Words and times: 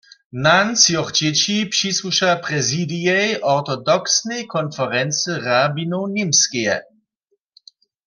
Nan 0.43 0.67
třoch 0.79 1.09
dźěći 1.17 1.57
přisłuša 1.73 2.31
prezidijej 2.45 3.29
Ortodoksnej 3.55 4.41
konferency 4.53 5.31
rabinow 5.45 6.05
Němskeje. 6.15 6.77